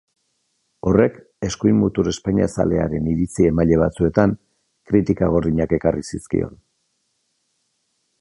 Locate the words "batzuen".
3.83-4.33